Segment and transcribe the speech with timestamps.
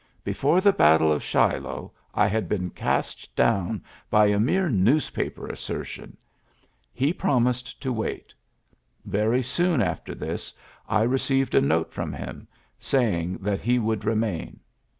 [0.23, 5.59] Before the battle of Shiloh, I had been cast down by a mere newspaper as
[5.59, 6.09] sertion.•..
[6.91, 7.13] He...
[7.13, 8.33] promised to wait...
[9.05, 10.53] Very soon after this...
[10.89, 12.47] I received a note from him,
[12.79, 14.59] saying that he.•• would remain.''